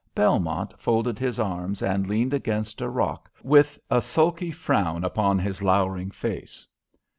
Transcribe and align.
Belmont 0.15 0.73
folded 0.79 1.19
his 1.19 1.39
arms 1.39 1.83
and 1.83 2.07
leaned 2.09 2.33
against 2.33 2.81
a 2.81 2.89
rock, 2.89 3.29
with 3.43 3.77
a 3.91 4.01
sulky 4.01 4.49
frown 4.49 5.03
upon 5.03 5.37
his 5.37 5.61
lowering 5.61 6.09
face. 6.09 6.65